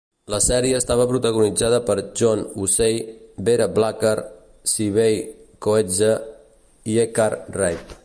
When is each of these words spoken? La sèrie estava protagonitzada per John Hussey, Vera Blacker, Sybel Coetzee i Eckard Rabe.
La 0.33 0.37
sèrie 0.43 0.77
estava 0.83 1.03
protagonitzada 1.11 1.79
per 1.89 1.97
John 2.21 2.41
Hussey, 2.63 2.97
Vera 3.51 3.69
Blacker, 3.77 4.17
Sybel 4.75 5.17
Coetzee 5.67 6.19
i 6.95 7.01
Eckard 7.07 7.59
Rabe. 7.61 7.97